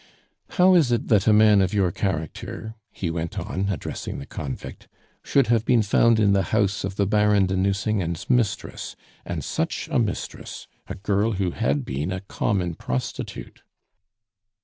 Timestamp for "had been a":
11.51-12.21